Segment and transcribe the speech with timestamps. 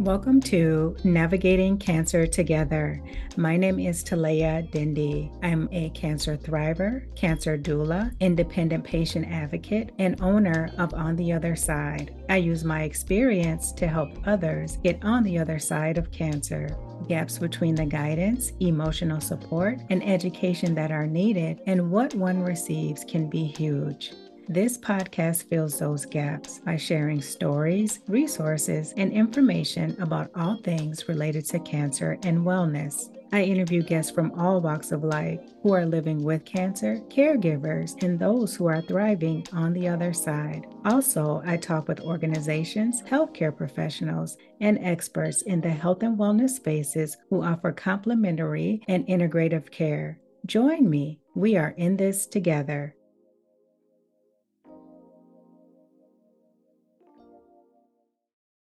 [0.00, 3.00] Welcome to Navigating Cancer Together.
[3.36, 5.30] My name is Talea Dindi.
[5.40, 11.54] I'm a cancer thriver, cancer doula, independent patient advocate, and owner of On the Other
[11.54, 12.12] Side.
[12.28, 16.76] I use my experience to help others get on the other side of cancer.
[17.08, 23.04] Gaps between the guidance, emotional support, and education that are needed and what one receives
[23.04, 24.12] can be huge.
[24.48, 31.46] This podcast fills those gaps by sharing stories, resources, and information about all things related
[31.46, 33.08] to cancer and wellness.
[33.32, 38.18] I interview guests from all walks of life who are living with cancer, caregivers, and
[38.18, 40.66] those who are thriving on the other side.
[40.84, 47.16] Also, I talk with organizations, healthcare professionals, and experts in the health and wellness spaces
[47.30, 50.18] who offer complementary and integrative care.
[50.44, 51.18] Join me.
[51.34, 52.94] We are in this together.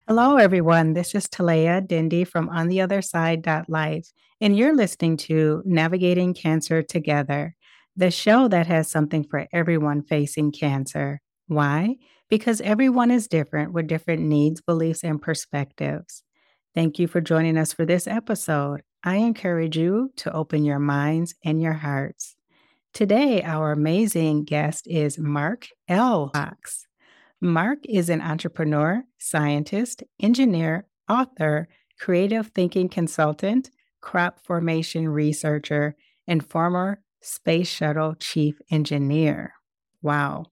[0.05, 0.91] Hello, everyone.
[0.91, 6.33] This is Talea Dindi from On the Other Side Life, and you're listening to Navigating
[6.33, 7.55] Cancer Together,
[7.95, 11.21] the show that has something for everyone facing cancer.
[11.47, 11.95] Why?
[12.29, 16.21] Because everyone is different with different needs, beliefs, and perspectives.
[16.75, 18.81] Thank you for joining us for this episode.
[19.05, 22.35] I encourage you to open your minds and your hearts.
[22.93, 26.29] Today, our amazing guest is Mark L.
[26.33, 26.87] Fox.
[27.43, 31.67] Mark is an entrepreneur, scientist, engineer, author,
[31.99, 39.55] creative thinking consultant, crop formation researcher, and former space shuttle chief engineer.
[40.01, 40.45] Wow.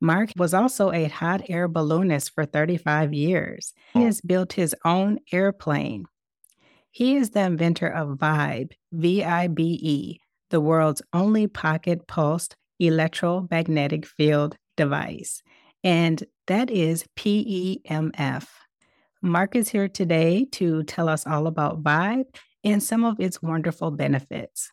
[0.00, 3.72] Mark was also a hot air balloonist for 35 years.
[3.94, 6.06] He has built his own airplane.
[6.90, 10.18] He is the inventor of Vibe, V I B E,
[10.50, 15.40] the world's only pocket pulsed electromagnetic field device
[15.86, 18.48] and that is PEMF.
[19.22, 22.24] Mark is here today to tell us all about Vibe
[22.64, 24.72] and some of its wonderful benefits.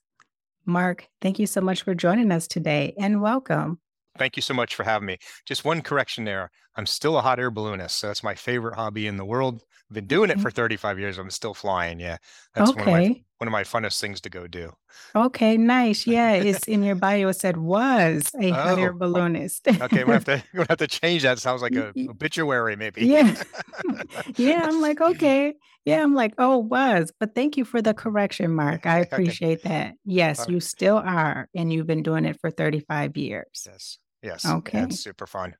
[0.66, 3.79] Mark, thank you so much for joining us today and welcome.
[4.18, 5.19] Thank you so much for having me.
[5.46, 6.50] Just one correction there.
[6.75, 7.91] I'm still a hot air balloonist.
[7.91, 9.62] So that's my favorite hobby in the world.
[9.94, 10.42] Been doing it mm-hmm.
[10.42, 11.18] for 35 years.
[11.18, 12.00] I'm still flying.
[12.00, 12.18] Yeah.
[12.56, 12.80] That's okay.
[12.80, 14.74] one, of my, one of my funnest things to go do.
[15.16, 16.08] Okay, nice.
[16.14, 16.34] Yeah.
[16.34, 17.30] It's in your bio.
[17.30, 19.68] It said was a oh, hot air balloonist.
[19.81, 20.04] okay.
[20.04, 21.40] We'll have to, we'll have to change that.
[21.40, 23.06] Sounds like a obituary, maybe.
[23.06, 23.42] Yeah.
[24.36, 24.66] yeah.
[24.66, 25.54] I'm like, okay.
[25.86, 26.02] Yeah.
[26.02, 27.12] I'm like, oh, was.
[27.20, 28.86] But thank you for the correction, Mark.
[28.86, 29.70] I appreciate okay.
[29.70, 29.94] that.
[30.06, 31.50] Yes, you still are.
[31.56, 33.68] And you've been doing it for 35 years.
[33.68, 33.98] Yes.
[34.24, 34.46] Yes.
[34.46, 34.80] Okay.
[34.80, 35.56] Yeah, super fun.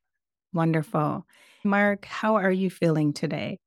[0.54, 1.26] Wonderful.
[1.64, 3.60] Mark, how are you feeling today?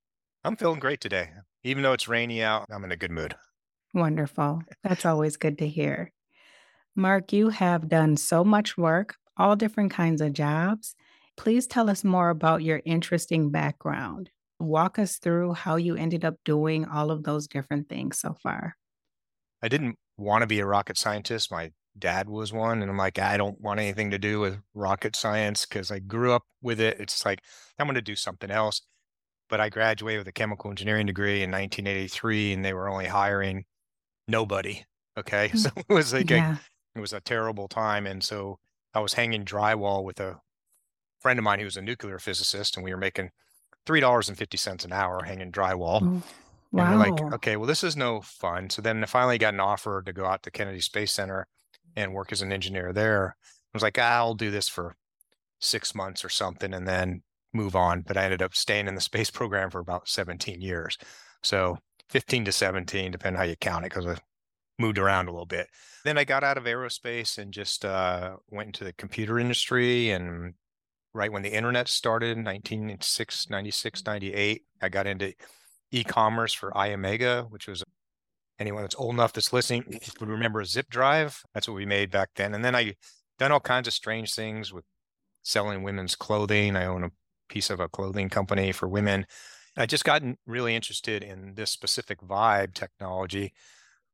[0.46, 1.30] I'm feeling great today.
[1.64, 3.34] Even though it's rainy out, I'm in a good mood.
[3.92, 4.62] Wonderful.
[4.84, 6.12] That's always good to hear.
[6.94, 10.94] Mark, you have done so much work, all different kinds of jobs.
[11.36, 14.30] Please tell us more about your interesting background.
[14.60, 18.76] Walk us through how you ended up doing all of those different things so far.
[19.60, 21.50] I didn't want to be a rocket scientist.
[21.50, 25.16] My dad was one and i'm like i don't want anything to do with rocket
[25.16, 27.40] science because i grew up with it it's like
[27.78, 28.82] i'm going to do something else
[29.48, 33.64] but i graduated with a chemical engineering degree in 1983 and they were only hiring
[34.28, 34.84] nobody
[35.16, 36.56] okay mm, so it was like yeah.
[36.56, 38.58] a, it was a terrible time and so
[38.94, 40.38] i was hanging drywall with a
[41.20, 43.30] friend of mine who was a nuclear physicist and we were making
[43.84, 46.22] three dollars and fifty cents an hour hanging drywall
[46.72, 46.90] wow.
[46.90, 48.68] And we're like, okay, well, this is no fun.
[48.70, 51.46] So then I finally got an offer to go out to Kennedy Space Center
[51.94, 53.36] and work as an engineer there.
[53.40, 54.96] I was like, I'll do this for
[55.60, 57.22] six months or something and then
[57.56, 58.02] move on.
[58.02, 60.98] But I ended up staying in the space program for about 17 years.
[61.42, 61.78] So
[62.10, 64.16] 15 to 17, depending how you count it, because I
[64.78, 65.68] moved around a little bit.
[66.04, 70.10] Then I got out of aerospace and just uh, went into the computer industry.
[70.10, 70.54] And
[71.14, 75.32] right when the internet started, in 1996, 96, 98, I got into
[75.90, 77.82] e-commerce for Iomega, which was
[78.58, 81.42] anyone that's old enough that's listening would remember a zip drive.
[81.54, 82.54] That's what we made back then.
[82.54, 82.94] And then I
[83.38, 84.84] done all kinds of strange things with
[85.42, 86.76] selling women's clothing.
[86.76, 87.10] I own a
[87.48, 89.26] piece of a clothing company for women.
[89.76, 93.52] I just gotten really interested in this specific vibe technology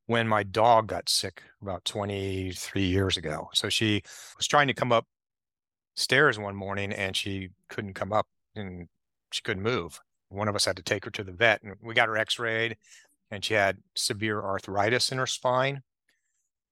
[0.07, 3.49] when my dog got sick about 23 years ago.
[3.53, 4.01] So she
[4.37, 5.07] was trying to come up
[5.95, 8.87] stairs one morning and she couldn't come up and
[9.31, 9.99] she couldn't move.
[10.29, 12.75] One of us had to take her to the vet and we got her x-rayed
[13.31, 15.81] and she had severe arthritis in her spine.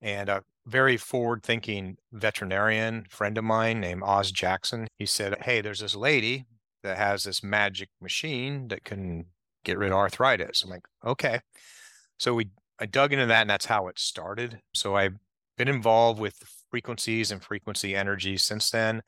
[0.02, 5.62] And a very forward thinking veterinarian friend of mine named Oz Jackson, he said, Hey,
[5.62, 6.46] there's this lady
[6.84, 9.26] that has this magic machine that can
[9.64, 10.64] get rid of arthritis.
[10.64, 11.40] I'm like, okay.
[12.18, 12.50] So we
[12.80, 14.60] I dug into that and that's how it started.
[14.74, 15.16] So I've
[15.56, 16.36] been involved with
[16.72, 19.04] frequencies and frequency energy since then.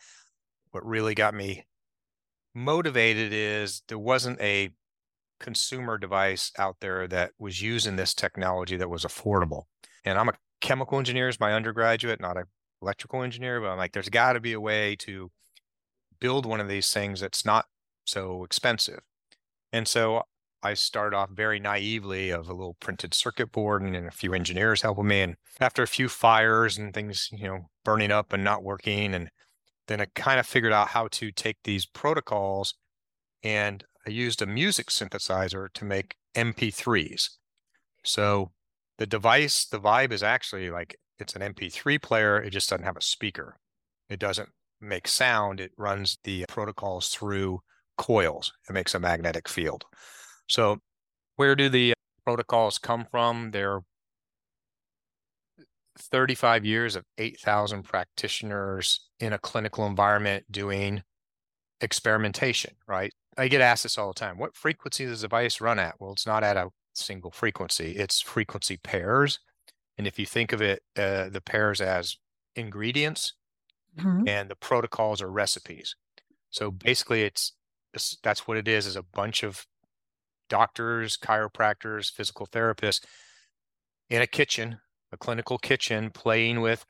[0.72, 1.66] What really got me
[2.54, 4.70] motivated is there wasn't a
[5.40, 9.64] consumer device out there that was using this technology that was affordable.
[10.06, 12.46] And I'm a chemical engineer as my undergraduate, not an
[12.82, 15.30] electrical engineer, but I'm like, there's got to be a way to
[16.20, 17.66] build one of these things that's not
[18.06, 19.02] so expensive.
[19.72, 20.24] And so
[20.64, 24.34] I started off very naively of a little printed circuit board and, and a few
[24.34, 25.22] engineers helping me.
[25.22, 29.30] And after a few fires and things, you know, burning up and not working, and
[29.88, 32.74] then I kind of figured out how to take these protocols
[33.44, 37.30] and I used a music synthesizer to make MP3s.
[38.06, 38.52] So
[38.98, 42.98] the device, the vibe is actually like it's an MP3 player, it just doesn't have
[42.98, 43.58] a speaker.
[44.10, 44.50] It doesn't
[44.82, 47.62] make sound, it runs the protocols through
[47.98, 48.52] coils.
[48.70, 49.86] It makes a magnetic field.
[50.48, 50.80] So
[51.36, 51.94] where do the
[52.26, 53.52] protocols come from?
[53.52, 53.80] They're
[55.98, 61.04] 35 years of 8,000 practitioners in a clinical environment doing
[61.82, 63.12] experimentation, right?
[63.38, 64.38] I get asked this all the time.
[64.38, 65.96] What frequency does the device run at?
[66.00, 67.92] Well, it's not at a single frequency.
[67.92, 69.40] It's frequency pairs.
[69.98, 72.18] And if you think of it, uh, the pairs as
[72.56, 73.34] ingredients
[73.98, 74.28] mm-hmm.
[74.28, 75.96] and the protocols are recipes.
[76.50, 77.54] So basically it's,
[77.94, 79.66] it's, that's what it is, is a bunch of
[80.50, 83.06] doctors, chiropractors, physical therapists
[84.10, 84.80] in a kitchen,
[85.12, 86.86] a clinical kitchen playing with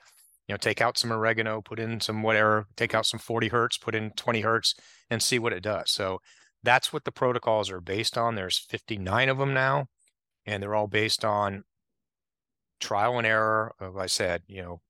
[0.48, 3.78] you know, take out some oregano, put in some whatever, take out some 40 hertz,
[3.78, 4.76] put in 20 hertz
[5.10, 5.90] and see what it does.
[5.92, 6.20] So
[6.64, 8.36] that's what the protocols are based on.
[8.36, 9.88] There's 59 of them now,
[10.46, 11.64] and they're all based on
[12.80, 13.74] trial and error.
[13.80, 14.82] Of I said, you know,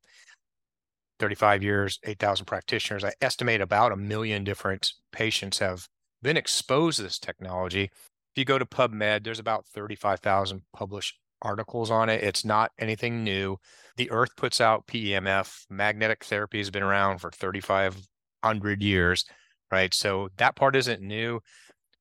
[1.19, 3.03] 35 years, 8,000 practitioners.
[3.03, 5.87] I estimate about a million different patients have
[6.21, 7.83] been exposed to this technology.
[7.83, 12.23] If you go to PubMed, there's about 35,000 published articles on it.
[12.23, 13.57] It's not anything new.
[13.97, 15.65] The Earth puts out PEMF.
[15.69, 19.25] Magnetic therapy has been around for 3,500 years,
[19.71, 19.93] right?
[19.93, 21.41] So that part isn't new,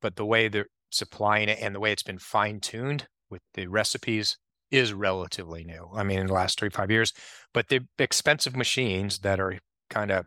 [0.00, 3.66] but the way they're supplying it and the way it's been fine tuned with the
[3.66, 4.36] recipes
[4.70, 5.90] is relatively new.
[5.94, 7.12] I mean, in the last three, five years,
[7.52, 9.58] but the expensive machines that are
[9.90, 10.26] kind of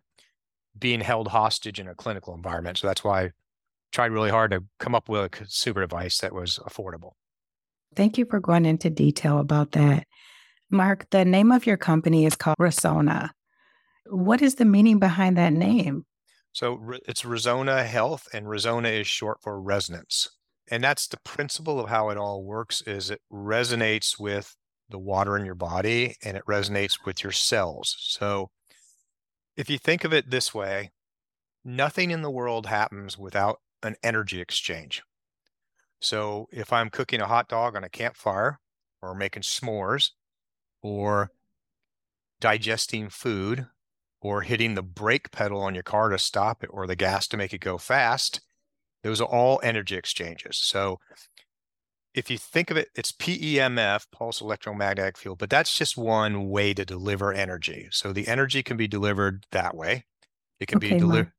[0.78, 2.78] being held hostage in a clinical environment.
[2.78, 3.32] So that's why I
[3.94, 7.12] tried really hard to come up with a consumer device that was affordable.
[7.96, 10.06] Thank you for going into detail about that.
[10.70, 13.30] Mark, the name of your company is called Resona.
[14.08, 16.06] What is the meaning behind that name?
[16.52, 20.30] So it's Resona Health, and Resona is short for resonance.
[20.70, 24.56] And that's the principle of how it all works is it resonates with
[24.90, 27.96] the water in your body and it resonates with your cells.
[28.00, 28.50] So
[29.56, 30.92] if you think of it this way,
[31.64, 35.04] nothing in the world happens without an energy exchange.
[36.02, 38.60] So if I'm cooking a hot dog on a campfire
[39.02, 40.12] or making s'mores
[40.82, 41.32] or
[42.40, 43.68] digesting food
[44.22, 47.38] or hitting the brake pedal on your car to stop it or the gas to
[47.38, 48.42] make it go fast,
[49.06, 50.58] those are all energy exchanges.
[50.58, 51.00] So
[52.16, 56.74] if you think of it, it's PEMF, pulse electromagnetic field, but that's just one way
[56.74, 57.88] to deliver energy.
[57.92, 60.06] So the energy can be delivered that way.
[60.60, 61.32] It can okay, be delivered.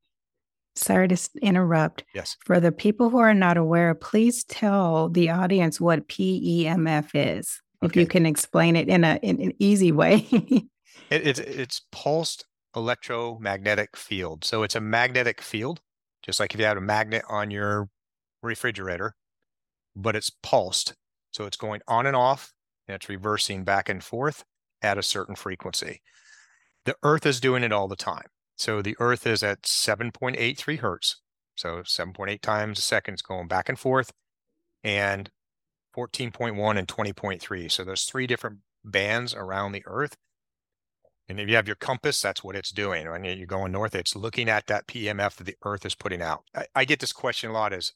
[0.75, 2.05] Sorry to interrupt.
[2.15, 2.37] Yes.
[2.45, 7.89] For the people who are not aware, please tell the audience what PEMF is, okay.
[7.89, 10.25] if you can explain it in, a, in an easy way.
[10.31, 10.69] it,
[11.09, 12.45] it's, it's pulsed
[12.77, 14.45] electromagnetic field.
[14.45, 15.81] So it's a magnetic field,
[16.27, 17.89] just like if you had a magnet on your
[18.43, 19.15] refrigerator,
[19.95, 20.93] but it's pulsed.
[21.31, 22.53] So it's going on and off,
[22.87, 24.43] and it's reversing back and forth
[24.81, 26.01] at a certain frequency.
[26.85, 28.27] The Earth is doing it all the time.
[28.57, 31.21] So the Earth is at 7.83 hertz.
[31.55, 34.11] So 7.8 times a second is going back and forth,
[34.83, 35.29] and
[35.95, 37.71] 14.1 and 20.3.
[37.71, 40.15] So there's three different bands around the Earth.
[41.29, 43.09] And if you have your compass, that's what it's doing.
[43.09, 46.43] When you're going north, it's looking at that PMF that the Earth is putting out.
[46.55, 47.93] I, I get this question a lot: is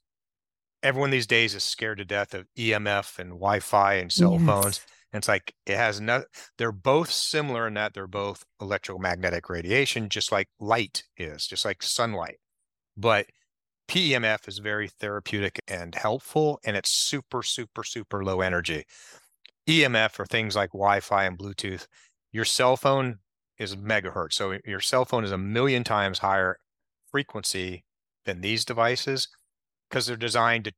[0.84, 4.46] everyone these days is scared to death of EMF and Wi-Fi and cell yes.
[4.46, 4.82] phones?
[5.14, 6.24] And it's like it has no,
[6.58, 11.84] they're both similar in that they're both electromagnetic radiation, just like light is, just like
[11.84, 12.38] sunlight.
[12.96, 13.28] But
[13.90, 18.86] PEMF is very therapeutic and helpful, and it's super, super, super low energy.
[19.68, 21.88] EMF are things like Wi Fi and Bluetooth.
[22.32, 23.20] Your cell phone
[23.58, 24.34] is megahertz.
[24.34, 26.58] So your cell phone is a million times higher
[27.12, 27.86] frequency
[28.26, 29.28] than these devices
[29.90, 30.74] because they're designed to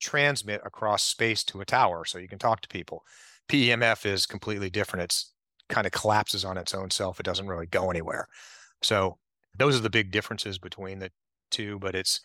[0.00, 3.02] transmit across space to a tower so you can talk to people.
[3.48, 5.04] PEMF is completely different.
[5.04, 5.32] It's
[5.68, 7.20] kind of collapses on its own self.
[7.20, 8.26] It doesn't really go anywhere.
[8.82, 9.18] So
[9.56, 11.10] those are the big differences between the
[11.50, 11.78] two.
[11.78, 12.20] But it's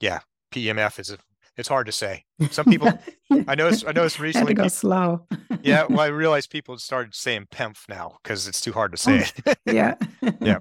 [0.00, 0.20] yeah,
[0.52, 1.18] PEMF is a,
[1.56, 2.24] it's hard to say.
[2.50, 2.92] Some people
[3.30, 5.26] I noticed I noticed recently Had to go slow.
[5.62, 9.24] yeah, well, I realized people started saying PEMF now because it's too hard to say
[9.46, 9.58] oh, it.
[9.66, 9.94] yeah.
[10.40, 10.58] yeah.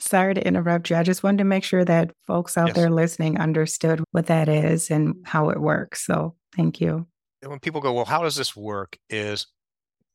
[0.00, 0.96] Sorry to interrupt you.
[0.96, 2.76] I just wanted to make sure that folks out Yes.
[2.76, 6.04] there listening understood what that is and how it works.
[6.04, 7.06] So thank you.
[7.42, 8.96] And when people go, well, how does this work?
[9.10, 9.46] Is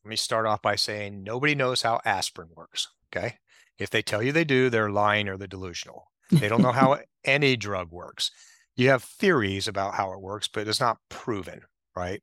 [0.04, 2.90] let me start off by saying nobody knows how aspirin works.
[3.16, 3.38] Okay.
[3.78, 6.12] If they tell you they do, they're lying or they're delusional.
[6.32, 8.32] They don't know how any drug works.
[8.76, 11.62] You have theories about how it works, but it's not proven,
[11.96, 12.22] right?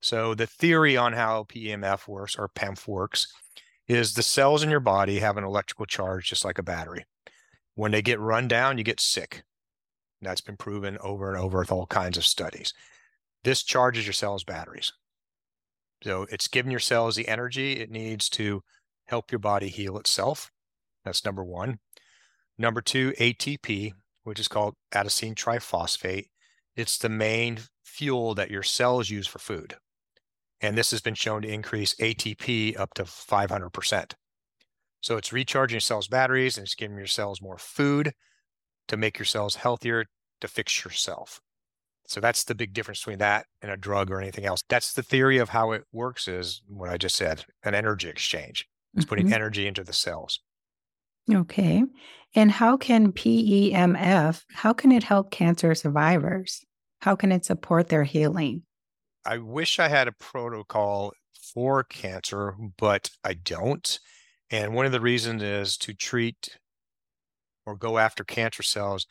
[0.00, 3.26] So the theory on how PEMF works or PEMF works
[3.86, 7.04] is the cells in your body have an electrical charge just like a battery.
[7.74, 9.44] When they get run down, you get sick.
[10.20, 12.72] That's been proven over and over with all kinds of studies.
[13.44, 14.92] This charges your cells' batteries.
[16.02, 18.62] So it's giving your cells the energy it needs to
[19.06, 20.50] help your body heal itself.
[21.04, 21.78] That's number one.
[22.58, 23.92] Number two, ATP,
[24.24, 26.26] which is called adenosine triphosphate.
[26.76, 29.76] It's the main fuel that your cells use for food.
[30.60, 34.14] And this has been shown to increase ATP up to 500%.
[35.02, 38.14] So it's recharging your cells' batteries and it's giving your cells more food
[38.88, 40.06] to make your cells healthier
[40.40, 41.40] to fix yourself.
[42.06, 44.62] So that's the big difference between that and a drug or anything else.
[44.68, 48.68] That's the theory of how it works is what I just said, an energy exchange.
[48.96, 49.32] It's putting Mhm.
[49.32, 50.40] energy into the cells.
[51.32, 51.82] Okay.
[52.34, 56.64] And how can PEMF, how can it help cancer survivors?
[57.00, 58.62] How can it support their healing?
[59.24, 61.12] I wish I had a protocol
[61.54, 63.98] for cancer, but I don't.
[64.50, 66.58] And one of the reasons is to treat
[67.66, 69.06] or go after cancer cells,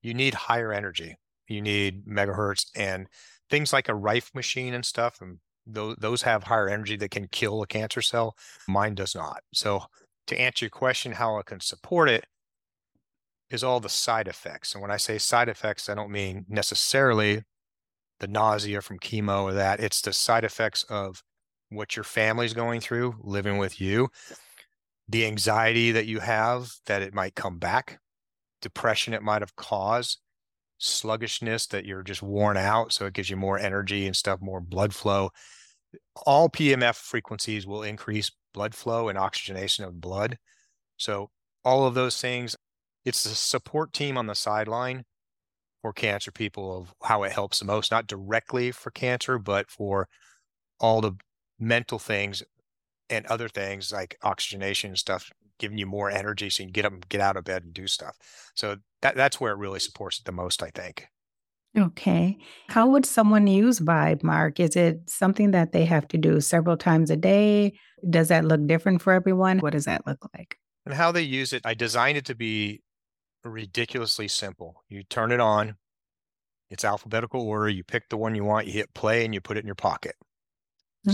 [0.00, 1.16] you need higher energy.
[1.48, 3.08] You need megahertz and
[3.50, 5.20] things like a Rife machine and stuff.
[5.20, 8.36] And those, those have higher energy that can kill a cancer cell.
[8.68, 9.40] Mine does not.
[9.52, 9.82] So,
[10.26, 12.26] to answer your question, how it can support it
[13.50, 14.74] is all the side effects.
[14.74, 17.42] And when I say side effects, I don't mean necessarily
[18.20, 19.80] the nausea from chemo or that.
[19.80, 21.22] It's the side effects of
[21.70, 24.08] what your family's going through, living with you,
[25.08, 28.00] the anxiety that you have that it might come back,
[28.60, 30.18] depression it might have caused,
[30.78, 32.92] sluggishness that you're just worn out.
[32.92, 35.30] So it gives you more energy and stuff, more blood flow.
[36.26, 40.38] All PMF frequencies will increase blood flow and oxygenation of blood.
[40.96, 41.30] So
[41.64, 42.56] all of those things,
[43.04, 45.04] it's the support team on the sideline
[45.82, 50.08] for cancer people of how it helps the most, not directly for cancer, but for
[50.80, 51.12] all the
[51.58, 52.42] mental things
[53.10, 56.84] and other things like oxygenation and stuff, giving you more energy so you can get
[56.84, 58.16] up and get out of bed and do stuff.
[58.54, 61.06] So that that's where it really supports it the most, I think.
[61.76, 62.38] Okay.
[62.68, 64.58] How would someone use Vibe, Mark?
[64.58, 67.78] Is it something that they have to do several times a day?
[68.08, 69.58] Does that look different for everyone?
[69.58, 70.56] What does that look like?
[70.86, 72.82] And how they use it, I designed it to be
[73.44, 74.82] ridiculously simple.
[74.88, 75.76] You turn it on,
[76.70, 77.68] it's alphabetical order.
[77.68, 79.74] You pick the one you want, you hit play, and you put it in your
[79.74, 80.16] pocket.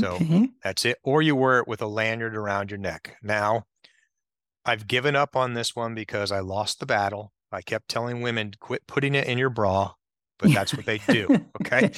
[0.00, 0.18] So
[0.62, 0.98] that's it.
[1.04, 3.16] Or you wear it with a lanyard around your neck.
[3.22, 3.66] Now,
[4.64, 7.32] I've given up on this one because I lost the battle.
[7.52, 9.92] I kept telling women, quit putting it in your bra,
[10.38, 11.28] but that's what they do.
[11.64, 11.92] Okay.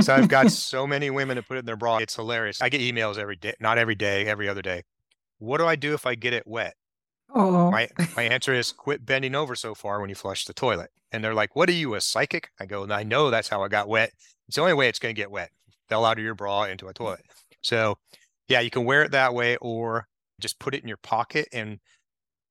[0.00, 1.98] So I've got so many women to put it in their bra.
[1.98, 2.62] It's hilarious.
[2.62, 4.84] I get emails every day, not every day, every other day.
[5.38, 6.74] What do I do if I get it wet?
[7.34, 10.90] Oh, My my answer is quit bending over so far when you flush the toilet.
[11.12, 13.70] And they're like, "What are you, a psychic?" I go, "I know that's how it
[13.70, 14.12] got wet.
[14.46, 15.50] It's the only way it's going to get wet.
[15.88, 17.24] Fell out of your bra into a toilet."
[17.62, 17.98] So,
[18.48, 20.08] yeah, you can wear it that way or
[20.40, 21.80] just put it in your pocket and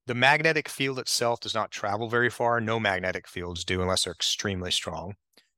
[0.08, 2.62] the magnetic field itself does not travel very far.
[2.62, 5.16] No magnetic fields do unless they're extremely strong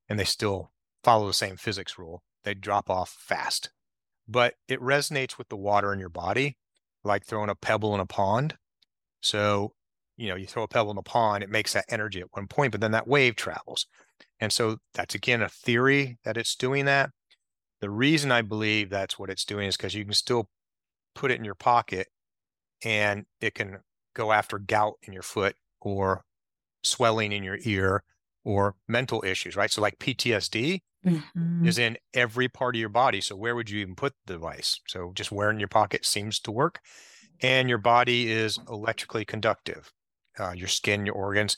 [0.09, 0.73] and they still
[1.03, 2.23] follow the same physics rule.
[2.43, 3.71] They drop off fast.
[4.27, 6.57] But it resonates with the water in your body
[7.03, 8.57] like throwing a pebble in a pond.
[9.21, 9.73] So,
[10.17, 12.47] you know, you throw a pebble in the pond, it makes that energy at one
[12.47, 13.85] point, but then that wave travels.
[14.39, 17.11] And so that's again a theory that it's doing that.
[17.81, 20.49] The reason I believe that's what it's doing is because you can still
[21.15, 22.07] put it in your pocket
[22.83, 23.79] and it can
[24.13, 26.25] go after gout in your foot or
[26.83, 28.03] swelling in your ear
[28.45, 29.71] or mental issues, right?
[29.71, 31.19] So, like PTSD Mhm.
[31.63, 33.21] is in every part of your body.
[33.21, 34.79] So, where would you even put the device?
[34.88, 36.81] So, just wearing your pocket seems to work
[37.41, 39.91] and your body is electrically conductive,
[40.39, 41.58] uh, your skin, your organs.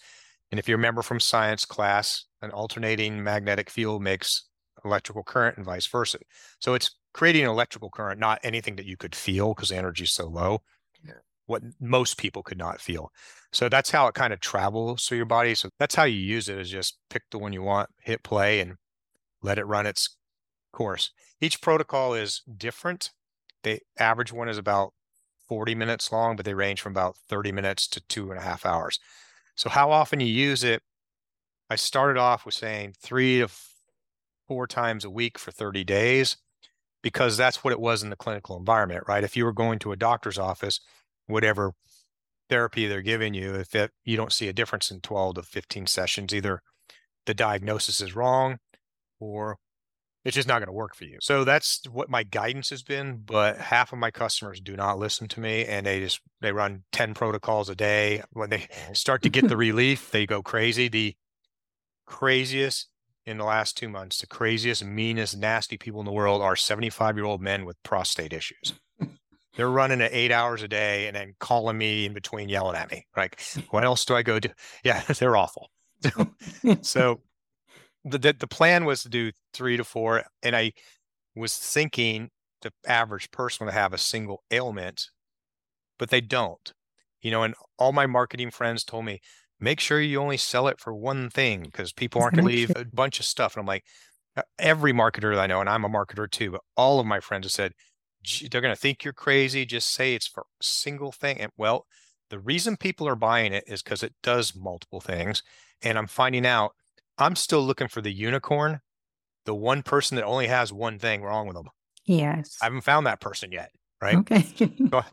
[0.52, 4.46] And if you remember from science class, an alternating magnetic field makes
[4.84, 6.20] electrical current and vice versa.
[6.60, 10.04] So it's creating an electrical current, not anything that you could feel because the energy
[10.04, 10.62] is so low,
[11.04, 11.14] Yeah.
[11.46, 13.12] what most people could not feel.
[13.52, 15.56] So that's how it kind of travels through your body.
[15.56, 18.60] So that's how you use it is just pick the one you want, hit play
[18.60, 18.76] and
[19.42, 20.18] let it run its
[20.72, 21.12] course.
[21.40, 23.12] Each protocol is different.
[23.64, 24.94] The average one is about
[25.52, 28.66] 40 minutes long, but they range from about 30 minutes to two and a half
[28.66, 29.02] hours.
[29.56, 30.82] So, how often you use it?
[31.70, 33.50] I started off with saying three to
[34.48, 36.38] four times a week for 30 days
[37.04, 39.26] because that's what it was in the clinical environment, right?
[39.26, 40.80] If you were going to a doctor's office,
[41.28, 41.74] whatever
[42.50, 45.86] therapy they're giving you if it, you don't see a difference in 12 to 15
[45.86, 46.62] sessions either
[47.26, 48.60] the diagnosis is wrong
[49.20, 49.58] or
[50.24, 51.18] it's just not going to work for you.
[51.22, 55.28] So that's what my guidance has been but half of my customers do not listen
[55.30, 58.22] to me and they just they run 10 protocols a day.
[58.32, 60.88] When they start to get the relief they go crazy.
[60.88, 61.16] The
[62.06, 62.90] craziest
[63.26, 67.16] in the last two months the craziest meanest nasty people in the world are 75
[67.16, 68.74] year old men with prostate issues.
[69.58, 72.92] They're running at eight hours a day and then calling me in between yelling at
[72.92, 74.50] me like what else do i go do?
[74.84, 75.72] Yeah they're awful.
[76.62, 77.22] So, so
[78.04, 80.72] the, the the plan was to do three to four and i
[81.36, 82.30] was thinking
[82.62, 85.08] the average person would have a single ailment
[85.98, 86.74] but they don't
[87.22, 89.20] you know and all my marketing friends told me
[89.60, 92.72] make sure you only sell it for one thing because people aren't going to leave
[92.76, 93.84] a bunch of stuff and i'm like
[94.38, 97.20] uh, every marketer that i know and i'm a marketer too but all of my
[97.20, 97.74] friends have said
[98.50, 99.66] they're going to think you're crazy.
[99.66, 101.40] Just say it's for a single thing.
[101.40, 101.86] And well,
[102.30, 105.44] the reason people are buying it is because it does multiple things.
[105.82, 106.74] And I'm finding out
[107.22, 108.80] I'm still looking for the unicorn,
[109.46, 111.70] the one person that only has one thing wrong with them.
[112.06, 112.58] Yes.
[112.62, 113.72] I haven't found that person yet.
[114.02, 114.16] Right.
[114.16, 114.46] Okay.
[114.90, 115.04] so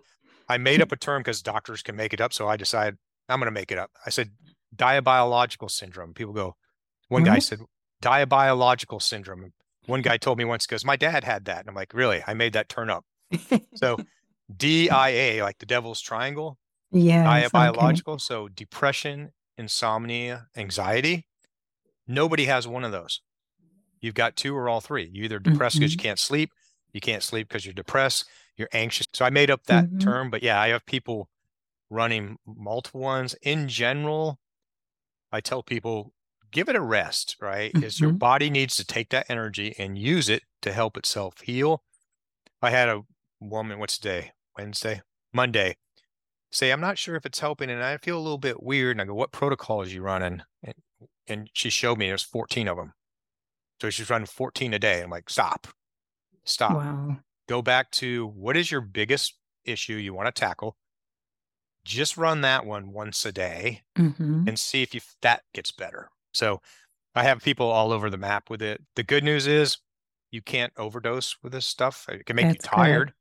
[0.48, 2.32] I made up a term because doctors can make it up.
[2.32, 2.96] So I decided
[3.28, 3.90] I'm going to make it up.
[4.06, 4.30] I said
[4.74, 6.14] diabiological syndrome.
[6.14, 6.56] People go,
[7.08, 7.40] one guy mm-hmm.
[7.40, 7.60] said
[8.02, 9.52] diabiological syndrome
[9.86, 12.34] one guy told me once because my dad had that and i'm like really i
[12.34, 13.04] made that turn up
[13.74, 13.96] so
[14.54, 16.58] dia like the devil's triangle
[16.92, 18.20] yeah biological okay.
[18.20, 21.26] so depression insomnia anxiety
[22.08, 23.20] nobody has one of those
[24.00, 26.00] you've got two or all three you either depressed because mm-hmm.
[26.00, 26.50] you can't sleep
[26.92, 28.24] you can't sleep because you're depressed
[28.56, 29.98] you're anxious so i made up that mm-hmm.
[29.98, 31.28] term but yeah i have people
[31.90, 34.38] running multiple ones in general
[35.30, 36.12] i tell people
[36.50, 37.72] give it a rest, right?
[37.72, 37.84] Mm-hmm.
[37.84, 41.82] Is your body needs to take that energy and use it to help itself heal.
[42.60, 43.02] I had a
[43.40, 44.32] woman, what's today?
[44.56, 45.76] Wednesday, Monday,
[46.50, 47.70] say, I'm not sure if it's helping.
[47.70, 48.96] And I feel a little bit weird.
[48.96, 50.42] And I go, What protocol is you running?
[50.62, 50.74] And,
[51.28, 52.92] and she showed me there's 14 of them.
[53.80, 55.02] So she's running 14 a day.
[55.02, 55.68] I'm like, Stop,
[56.44, 56.72] stop.
[56.72, 57.16] Wow.
[57.48, 60.76] Go back to what is your biggest issue you want to tackle?
[61.84, 64.44] Just run that one once a day mm-hmm.
[64.46, 66.60] and see if you, that gets better so
[67.14, 68.80] I have people all over the map with it.
[68.96, 69.78] The good news is
[70.30, 72.06] you can't overdose with this stuff.
[72.08, 73.08] It can make That's you tired.
[73.08, 73.14] Good.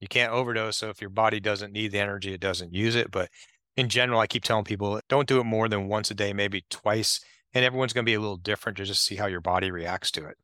[0.00, 0.78] You can't overdose.
[0.78, 3.10] So if your body doesn't need the energy, it doesn't use it.
[3.10, 3.28] But
[3.76, 6.64] in general, I keep telling people don't do it more than once a day, maybe
[6.70, 7.20] twice.
[7.54, 10.10] And everyone's going to be a little different to just see how your body reacts
[10.12, 10.36] to it.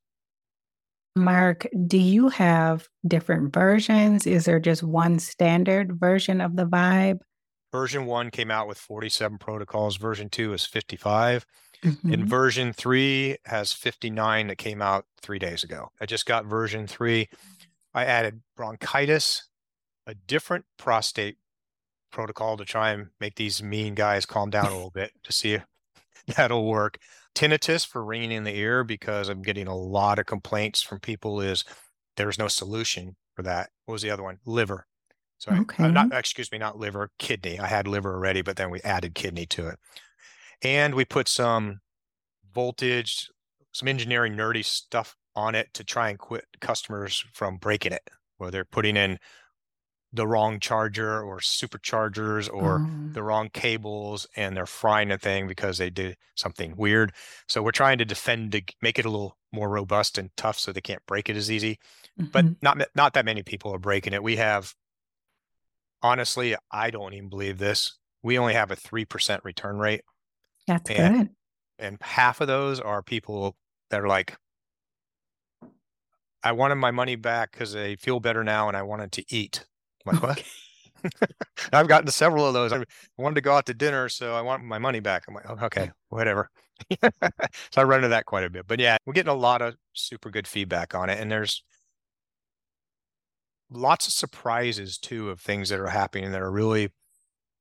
[1.16, 4.26] Mark, do you have different versions?
[4.26, 7.20] Is there just one standard version of the vibe?
[7.72, 11.44] Version one came out with 47 protocols, version two is 55.
[11.84, 12.12] Mm-hmm.
[12.12, 15.90] And version three has 59 that came out three days ago.
[16.00, 17.28] I just got version three.
[17.94, 19.48] I added bronchitis,
[20.06, 21.36] a different prostate
[22.10, 25.54] protocol to try and make these mean guys calm down a little bit to see
[25.54, 25.64] if
[26.36, 26.98] that'll work.
[27.34, 31.40] Tinnitus for ringing in the ear because I'm getting a lot of complaints from people
[31.40, 31.64] is
[32.16, 33.70] there's no solution for that.
[33.84, 34.38] What was the other one?
[34.44, 34.86] Liver.
[35.38, 35.84] So uh, okay.
[35.84, 37.60] I, not excuse me, not liver, kidney.
[37.60, 39.78] I had liver already, but then we added kidney to it
[40.62, 41.80] and we put some
[42.54, 43.30] voltage,
[43.72, 48.50] some engineering nerdy stuff on it to try and quit customers from breaking it, where
[48.50, 49.18] they're putting in
[50.12, 53.12] the wrong charger or superchargers or mm.
[53.12, 57.12] the wrong cables and they're frying the thing because they did something weird.
[57.46, 60.72] So we're trying to defend to make it a little more robust and tough so
[60.72, 61.78] they can't break it as easy.
[62.18, 62.30] Mm-hmm.
[62.32, 64.22] But not not that many people are breaking it.
[64.22, 64.74] We have
[66.02, 67.98] honestly, I don't even believe this.
[68.22, 70.02] We only have a 3% return rate
[70.66, 71.28] that's and, good.
[71.78, 73.56] And half of those are people
[73.90, 74.36] that are like,
[76.42, 79.66] I wanted my money back because I feel better now and I wanted to eat.
[80.08, 80.42] Like, what?
[81.72, 82.72] I've gotten several of those.
[82.72, 82.84] I
[83.16, 85.24] wanted to go out to dinner, so I want my money back.
[85.28, 86.50] I'm like, oh, okay, whatever.
[87.02, 87.08] so
[87.76, 88.66] I run into that quite a bit.
[88.66, 91.18] But yeah, we're getting a lot of super good feedback on it.
[91.20, 91.62] And there's
[93.70, 96.90] lots of surprises too of things that are happening that are really,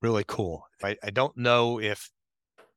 [0.01, 0.63] really cool.
[0.83, 2.09] I, I don't know if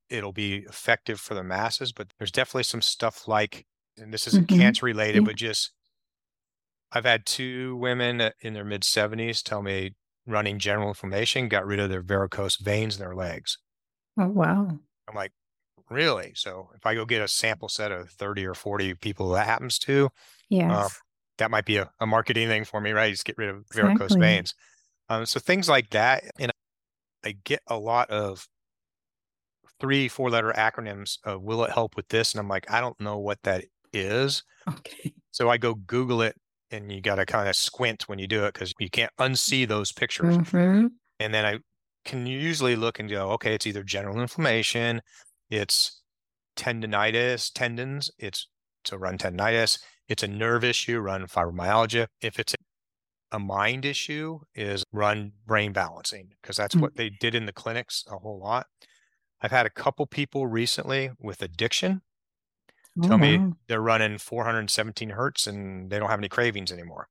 [0.08, 4.48] it'll be effective for the masses, but there's definitely some stuff like, and this isn't
[4.48, 4.60] mm-hmm.
[4.60, 5.72] cancer related, but just
[6.92, 9.94] I've had two women in their mid 70s tell me
[10.26, 13.58] running general inflammation got rid of their varicose veins in their legs.
[14.18, 14.68] Oh, wow.
[15.08, 15.32] I'm like,
[15.88, 16.32] really?
[16.34, 19.78] So if I go get a sample set of 30 or 40 people that happens
[19.80, 20.08] to, uh,
[20.48, 20.70] yes.
[20.70, 20.88] Uh,
[21.38, 23.10] that might be a, a, marketing thing for me, right?
[23.10, 24.20] Just get rid of varicose exactly.
[24.20, 24.54] veins.
[25.08, 26.24] Um, so things like that.
[26.38, 26.52] And
[27.24, 28.46] I get a lot of
[29.80, 32.34] three, four letter acronyms of will it help with this?
[32.34, 34.42] And I'm like, I don't know what that is.
[34.68, 35.14] Okay.
[35.30, 36.36] So I go Google it
[36.70, 39.66] and you got to kind of squint when you do it because you can't unsee
[39.66, 40.36] those pictures.
[40.36, 40.86] Mm-hmm.
[41.18, 41.58] And then I
[42.04, 45.02] can usually look and go, okay, it's either general inflammation,
[45.50, 46.02] it's
[46.56, 48.48] tendonitis, tendons, it's
[48.84, 49.78] to run tendonitis,
[50.08, 52.06] it's a nerve issue, run fibromyalgia.
[52.20, 52.54] If it's
[53.32, 56.80] a mind issue, is run brain balancing, because that's Mm.
[56.80, 58.66] what they did in the clinics a whole lot.
[59.40, 62.02] I've had a couple people recently with addiction
[63.02, 63.52] Oh, tell me wow.
[63.68, 67.08] they're running 417 hertz and they don't have any cravings anymore.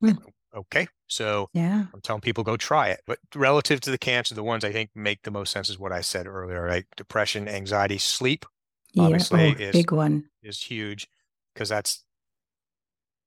[0.00, 0.12] Hmm.
[0.54, 1.84] Okay, so Yeah.
[1.92, 3.00] I'm telling people go try it.
[3.06, 5.92] But relative to the cancer, the ones I think make the most sense is what
[5.92, 6.86] I said earlier, right?
[6.96, 8.46] Depression, anxiety, sleep
[8.92, 9.08] Yeah.
[9.08, 9.28] Oh, is-
[9.72, 10.30] big one.
[10.42, 11.08] is huge
[11.52, 12.04] because that's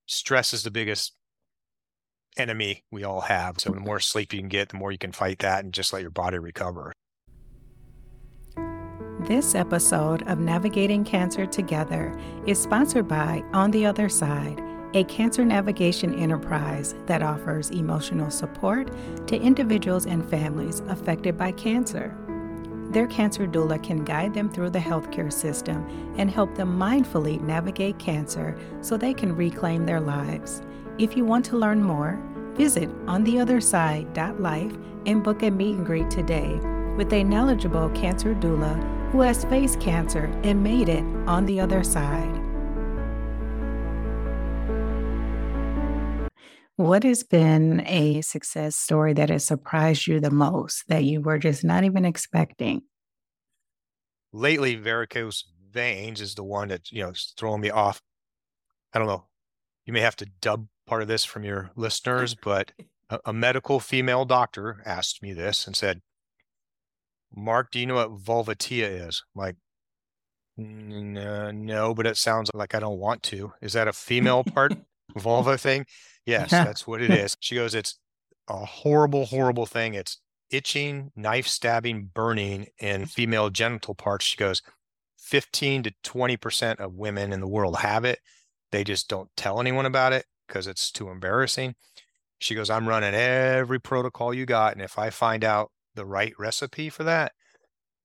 [0.08, 1.14] stress is the biggest
[2.38, 3.60] enemy we all have.
[3.60, 5.94] So the more sleep you can get, the more you can fight that and just
[5.94, 6.94] let your body recover.
[9.28, 15.44] This episode of Navigating Cancer Together is sponsored by On the Other Side, a cancer
[15.44, 18.90] navigation enterprise that offers emotional support
[19.28, 22.16] to individuals and families affected by cancer.
[22.92, 25.86] Their cancer doula can guide them through the healthcare system
[26.18, 30.62] and help them mindfully navigate cancer so they can reclaim their lives.
[30.98, 32.18] If you want to learn more,
[32.54, 36.58] visit ontheotherside.life and book a meet and greet today
[37.00, 38.76] with a knowledgeable cancer doula
[39.14, 42.28] who has faced cancer and made it on the other side.
[46.76, 51.38] What has been a success story that has surprised you the most that you were
[51.38, 52.82] just not even expecting?
[54.34, 58.02] Lately, varicose veins is the one that, you know, is throwing me off.
[58.94, 59.24] I don't know.
[59.86, 62.74] You may have to dub part of this from your listeners, but
[63.10, 66.02] a, a medical female doctor asked me this and said,
[67.36, 69.24] Mark, do you know what vulvatia is?
[69.36, 69.56] Like,
[70.58, 73.54] "N- uh, no, but it sounds like I don't want to.
[73.62, 74.74] Is that a female part
[75.18, 75.86] vulva thing?
[76.26, 77.36] Yes, that's what it is.
[77.40, 78.00] She goes, it's
[78.48, 79.94] a horrible, horrible thing.
[79.94, 84.26] It's itching, knife stabbing, burning in female genital parts.
[84.26, 84.62] She goes,
[85.20, 88.20] 15 to 20% of women in the world have it.
[88.72, 91.76] They just don't tell anyone about it because it's too embarrassing.
[92.40, 94.74] She goes, I'm running every protocol you got.
[94.74, 97.34] And if I find out the right recipe for that,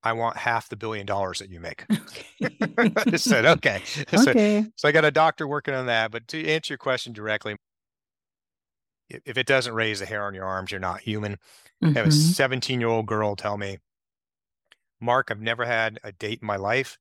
[0.02, 1.86] I want half the billion dollars that you make.
[2.42, 3.80] I said, okay.
[3.84, 4.66] So, okay.
[4.76, 6.10] so I got a doctor working on that.
[6.10, 7.56] But to answer your question directly,
[9.08, 11.38] if it doesn't raise the hair on your arms, you're not human.
[11.82, 12.12] I have a Mhm.
[12.12, 13.78] 17 year old girl tell me,
[15.00, 16.98] Mark, I've never had a date in my life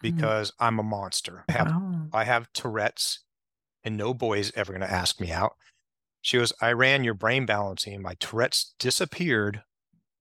[0.00, 1.44] because I'm a monster.
[1.48, 2.08] I have, Wow.
[2.12, 3.20] I have Tourette's
[3.84, 5.56] and no boy's ever going to ask me out.
[6.22, 8.02] She goes, I ran your brain balancing.
[8.02, 9.62] My Tourette's disappeared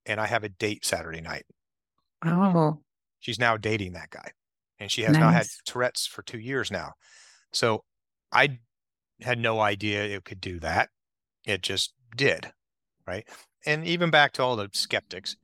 [0.09, 1.45] and I have a date Saturday night.
[2.25, 2.79] Oh,
[3.19, 4.31] She's now dating that guy
[4.79, 6.93] and she has now had Tourette's for two years now.
[7.53, 7.83] So
[8.31, 8.59] I
[9.21, 10.89] had no idea it could do that.
[11.45, 12.51] It just did.
[13.07, 13.27] Right.
[13.65, 15.35] And even back to all the skeptics,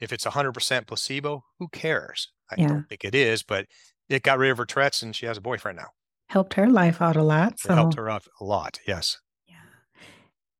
[0.00, 2.28] if it's 100% placebo, who cares?
[2.50, 2.68] I Yeah.
[2.68, 3.66] don't think it is, but
[4.08, 5.88] it got rid of her Tourette's and she has a boyfriend now.
[6.28, 7.54] helped her life out a lot.
[7.64, 8.78] It helped her out a lot.
[8.86, 9.16] Yes.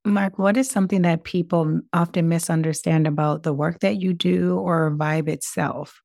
[0.07, 4.91] Mark, what is something that people often misunderstand about the work that you do or
[4.91, 6.01] Vibe itself?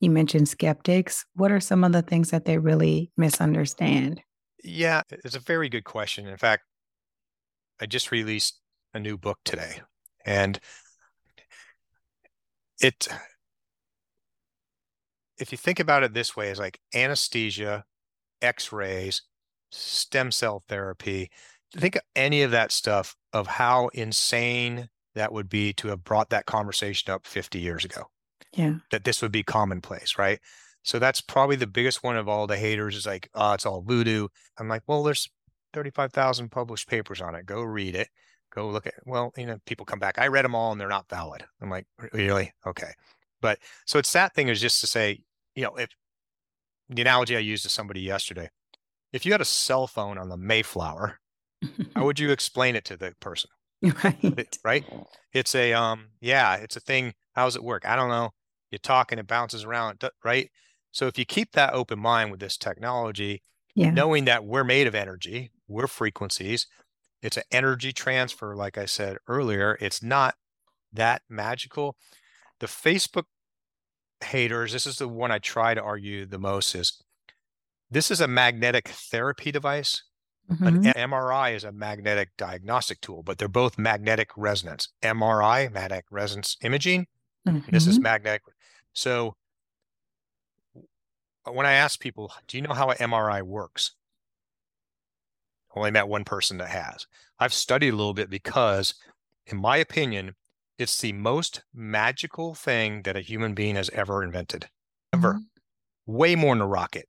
[0.00, 1.24] You mentioned skeptics.
[1.34, 4.20] What are some of the things that they really misunderstand?
[4.64, 6.26] Yeah, it's a very good question.
[6.26, 6.64] In fact,
[7.80, 8.60] I just released
[8.94, 9.82] a new book today,
[10.24, 10.58] and
[12.80, 13.08] it,
[15.38, 17.84] if you think about it this way, is like anesthesia,
[18.40, 19.22] x-rays,
[19.70, 21.30] stem cell therapy.
[21.76, 26.30] Think of any of that stuff of how insane that would be to have brought
[26.30, 28.04] that conversation up 50 years ago
[28.52, 28.76] Yeah.
[28.90, 30.38] that this would be commonplace, right?
[30.82, 33.82] So that's probably the biggest one of all the haters is like, oh, it's all
[33.82, 34.28] voodoo.
[34.58, 35.30] I'm like, well, there's
[35.74, 37.46] 35,000 published papers on it.
[37.46, 38.08] Go read it.
[38.54, 40.18] Go look at, well, you know, people come back.
[40.18, 41.44] I read them all and they're not valid.
[41.60, 42.52] I'm like, really?
[42.66, 42.92] Okay.
[43.40, 45.22] But so it's that thing is just to say,
[45.54, 45.90] you know, if
[46.88, 48.50] the analogy I used to somebody yesterday,
[49.12, 51.18] if you had a cell phone on the Mayflower,
[51.94, 53.50] how would you explain it to the person?
[54.04, 54.58] right.
[54.64, 54.84] Right?
[55.32, 57.14] It's a um, yeah, it's a thing.
[57.34, 57.86] How does it work?
[57.86, 58.30] I don't know.
[58.70, 60.50] You talk and it bounces around, right?
[60.92, 63.42] So if you keep that open mind with this technology,
[63.74, 63.90] Yeah.
[63.90, 66.66] knowing that we're made of energy, we're frequencies,
[67.22, 69.76] it's an energy transfer, like I said earlier.
[69.80, 70.34] It's not
[70.92, 71.96] that magical.
[72.60, 73.24] The Facebook
[74.24, 77.02] haters, this is the one I try to argue the most is
[77.90, 80.02] this is a magnetic therapy device.
[80.60, 80.96] An Mhm.
[80.96, 84.88] MRI is a magnetic diagnostic tool, but they're both magnetic resonance.
[85.02, 87.06] MRI, magnetic resonance imaging.
[87.70, 88.02] This is Mhm.
[88.02, 88.42] magnetic.
[88.92, 89.36] So
[91.44, 93.92] when I ask people, do you know how an MRI works?
[95.74, 97.06] Only met one person that has.
[97.38, 98.94] I've studied a little bit because,
[99.46, 100.36] in my opinion,
[100.78, 104.68] It's the most magical thing that a human being has ever invented.
[105.12, 105.34] Ever.
[105.34, 106.12] Mm-hmm.
[106.12, 107.08] Way more than a rocket,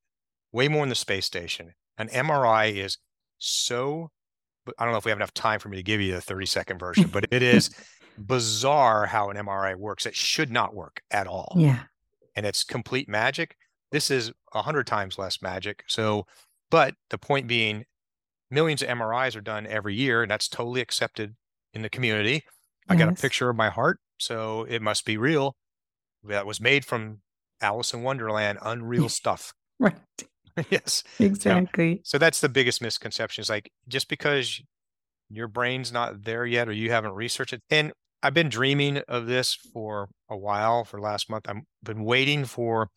[0.52, 1.74] way more than the space station.
[1.98, 2.98] An MRI is
[3.44, 4.10] so,
[4.78, 6.46] I don't know if we have enough time for me to give you the 30
[6.46, 7.70] second version, but it is
[8.18, 10.06] bizarre how an MRI works.
[10.06, 11.54] It should not work at all.
[11.58, 11.84] Yeah.
[12.36, 13.56] And it's complete magic.
[13.92, 15.84] This is a hundred times less magic.
[15.88, 16.26] So,
[16.72, 17.86] but the point being,
[18.50, 21.36] millions of MRIs are done every year, and that's totally accepted
[21.74, 22.44] in the community.
[22.90, 25.56] I got a picture of my heart, so it must be real.
[26.24, 27.20] That was made from
[27.62, 29.54] Alice in Wonderland, unreal stuff.
[29.80, 29.96] right.
[30.70, 31.04] yes.
[31.20, 32.02] Exactly.
[32.04, 33.42] so that's the biggest misconception.
[33.42, 34.62] Is like just because
[35.30, 37.62] your brain's not there yet or you haven't researched it.
[37.70, 41.50] And I've been dreaming of this for a while, for last month.
[41.50, 42.90] I've been waiting for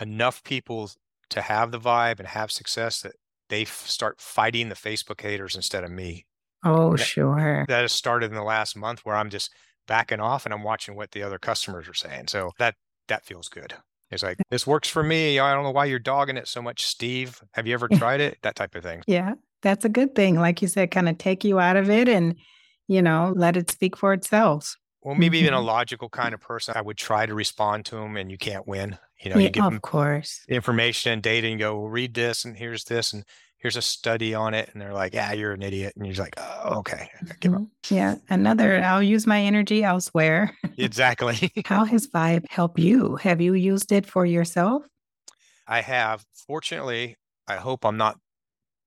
[0.00, 0.90] enough people
[1.30, 3.12] to have the vibe and have success that
[3.48, 6.26] they f- start fighting the Facebook haters instead of me.
[6.64, 7.64] Oh, that, sure.
[7.68, 9.52] That has started in the last month where I'm just
[9.86, 12.28] backing off and I'm watching what the other customers are saying.
[12.28, 12.74] So that
[13.08, 13.74] that feels good.
[14.14, 15.38] It's like this works for me.
[15.38, 17.42] I don't know why you're dogging it so much, Steve.
[17.52, 18.38] Have you ever tried it?
[18.42, 19.02] That type of thing.
[19.06, 20.36] Yeah, that's a good thing.
[20.36, 22.36] Like you said, kind of take you out of it and
[22.86, 24.76] you know let it speak for itself.
[25.02, 25.66] Well, maybe even a mm-hmm.
[25.66, 28.96] logical kind of person, I would try to respond to them, and you can't win.
[29.22, 32.14] You know, yeah, you give of them course information and data, and go well, read
[32.14, 33.24] this, and here's this, and
[33.64, 36.34] here's a study on it and they're like yeah you're an idiot and you're like
[36.36, 37.64] oh, okay mm-hmm.
[37.88, 40.54] yeah another i'll use my energy elsewhere.
[40.76, 41.52] Exactly.
[41.66, 43.14] How has vibe helped you?
[43.16, 44.82] Have you used it for yourself?
[45.66, 46.24] I have.
[46.46, 48.18] Fortunately i hope i'm not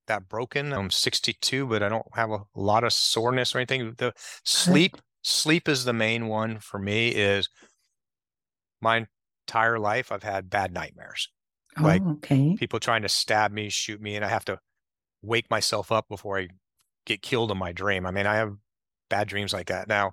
[0.06, 0.72] that broken.
[0.72, 3.94] I'm 62 but i don't have a lot of soreness or anything.
[3.98, 4.12] The
[4.44, 7.48] sleep sleep is the main one for me is
[8.80, 9.06] my
[9.48, 11.28] entire life i've had bad nightmares.
[11.78, 12.54] Oh, like okay.
[12.56, 14.58] people trying to stab me, shoot me, and I have to
[15.28, 16.48] wake myself up before I
[17.06, 18.06] get killed in my dream.
[18.06, 18.54] I mean, I have
[19.08, 19.88] bad dreams like that.
[19.88, 20.12] Now,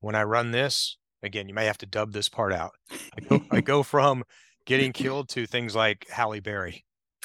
[0.00, 2.72] when I run this, again, you may have to dub this part out.
[2.90, 4.24] I go, I go from
[4.66, 6.84] getting killed to things like Halle Berry.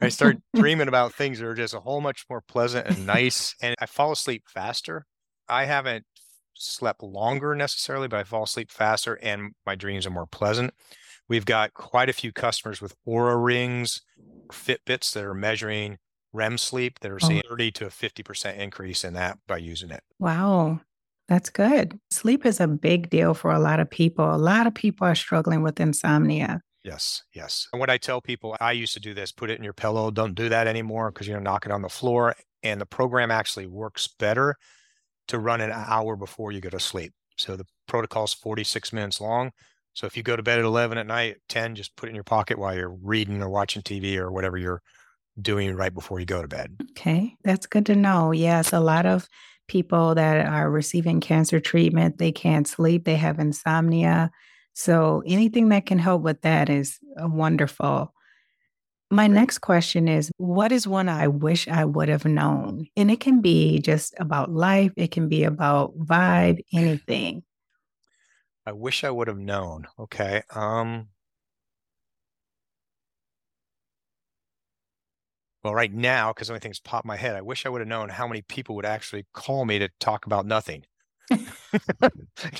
[0.00, 3.54] I start dreaming about things that are just a whole much more pleasant and nice,
[3.60, 5.06] and I fall asleep faster.
[5.48, 6.04] I haven't
[6.54, 10.72] slept longer necessarily, but I fall asleep faster, and my dreams are more pleasant.
[11.32, 14.02] We've got quite a few customers with Oura rings
[14.50, 15.96] Fitbits that are measuring
[16.34, 17.26] REM sleep that are oh.
[17.26, 20.02] seeing 30 to a 50% increase in that by using it.
[20.18, 20.82] Wow.
[21.28, 21.98] That's good.
[22.10, 24.34] Sleep is a big deal for a lot of people.
[24.34, 26.60] A lot of people are struggling with insomnia.
[26.84, 27.66] Yes, yes.
[27.72, 30.10] And what I tell people, I used to do this put it in your pillow.
[30.10, 32.34] Don't do that anymore because you're going to knock it on the floor.
[32.62, 34.56] And the program actually works better
[35.28, 37.14] to run an hour before you go to sleep.
[37.38, 39.52] So the protocol is 46 minutes long.
[39.94, 42.14] So if you go to bed at 11 at night, 10, just put it in
[42.14, 44.82] your pocket while you're reading or watching TV or whatever you're
[45.40, 46.76] doing right before you go to bed.
[46.92, 48.32] Okay, that's good to know.
[48.32, 49.28] Yes, a lot of
[49.68, 54.30] people that are receiving cancer treatment, they can't sleep, they have insomnia.
[54.74, 58.12] So anything that can help with that is uh, wonderful.
[59.10, 62.86] My next question is What is one I wish I would have known?
[62.96, 67.42] And it can be just about life, it can be about vibe, anything.
[68.66, 69.86] I wish I would have known.
[70.00, 70.42] Okay.
[70.50, 71.10] Um,
[75.62, 77.88] well, right now, because the only thing's popped my head, I wish I would have
[77.88, 80.84] known how many people would actually call me to talk about nothing.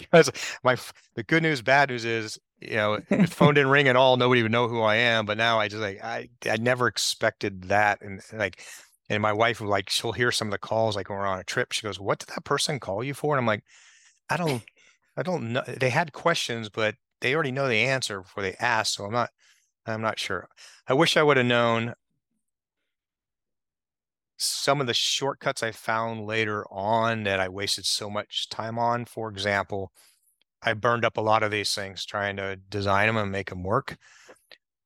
[0.01, 0.31] because
[0.65, 0.77] my
[1.15, 4.17] the good news, bad news is, you know, the phone didn't ring at all.
[4.17, 5.27] Nobody would know who I am.
[5.27, 8.63] But now I just like I I never expected that, and like,
[9.11, 11.41] and my wife would like she'll hear some of the calls like when we're on
[11.41, 11.73] a trip.
[11.73, 13.65] She goes, "What did that person call you for?" And I'm like,
[14.31, 14.63] I don't
[15.17, 15.63] I don't know.
[15.67, 18.95] They had questions, but they already know the answer before they ask.
[18.95, 19.31] So I'm not,
[19.87, 20.49] I'm not sure.
[20.89, 21.95] I wish I would have known
[24.39, 29.05] some of the shortcuts I found later on that I wasted so much time on.
[29.05, 29.93] For example,
[30.63, 33.63] I burned up a lot of these things trying to design them and make them
[33.63, 33.97] work.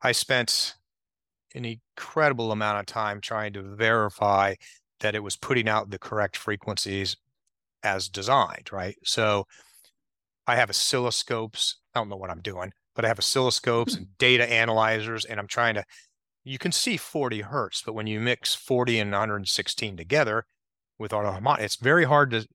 [0.03, 0.75] I spent
[1.55, 4.55] an incredible amount of time trying to verify
[5.01, 7.17] that it was putting out the correct frequencies
[7.83, 8.97] as designed, right?
[9.05, 9.47] So
[10.47, 11.75] I have oscilloscopes.
[11.95, 13.99] I don't know what I'm doing, but I have oscilloscopes hmm.
[13.99, 15.85] and data analyzers, and I'm trying to.
[16.45, 20.45] You can see 40 hertz, but when you mix 40 and 116 together
[20.97, 22.47] with auto autoharmonic, it's very hard to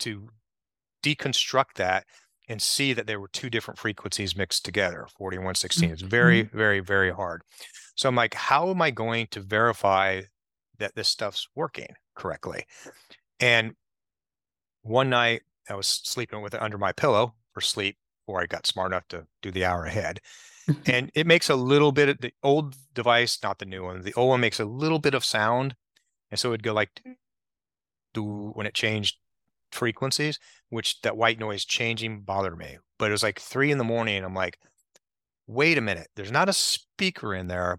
[0.00, 0.28] to
[1.04, 2.04] deconstruct that
[2.48, 5.90] and see that there were two different frequencies mixed together, 40 and 116.
[5.90, 6.56] It's very, mm-hmm.
[6.56, 7.42] very, very hard.
[7.96, 10.22] So I'm like, how am I going to verify
[10.78, 12.64] that this stuff's working correctly?
[13.40, 13.74] And
[14.82, 18.66] one night I was sleeping with it under my pillow for sleep before I got
[18.66, 20.20] smart enough to do the hour ahead.
[20.86, 24.02] and it makes a little bit of the old device, not the new one.
[24.02, 25.74] The old one makes a little bit of sound.
[26.30, 26.90] And so it'd go like
[28.14, 29.16] do when it changed
[29.70, 30.38] frequencies,
[30.70, 32.78] which that white noise changing bothered me.
[32.98, 34.16] But it was like three in the morning.
[34.16, 34.58] And I'm like,
[35.46, 37.78] wait a minute, there's not a speaker in there,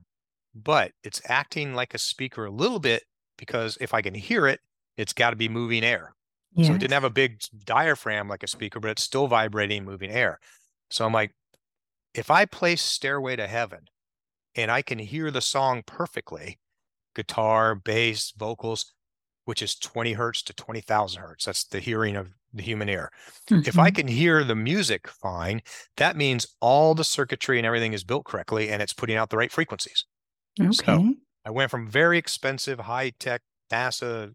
[0.56, 3.04] but it's acting like a speaker a little bit
[3.38, 4.62] because if I can hear it,
[4.96, 6.14] it's got to be moving air.
[6.58, 6.68] Yes.
[6.68, 10.10] So it didn't have a big diaphragm like a speaker, but it's still vibrating, moving
[10.10, 10.40] air.
[10.90, 11.34] So I'm like,
[12.14, 13.82] if I play Stairway to Heaven
[14.56, 16.60] and I can hear the song perfectly,
[17.16, 18.94] guitar, bass, vocals,
[19.46, 21.46] which is 20 hertz to 20,000 hertz.
[21.46, 23.12] That's the hearing of the human ear.
[23.50, 23.68] Mm-hmm.
[23.68, 23.96] If I mm-hmm.
[23.96, 25.62] can hear the music fine,
[25.98, 29.38] that means all the circuitry and everything is built correctly and it's putting out the
[29.38, 30.06] right frequencies.
[30.60, 30.72] Okay.
[30.72, 31.14] So
[31.46, 33.42] I went from very expensive, high tech
[33.72, 34.34] NASA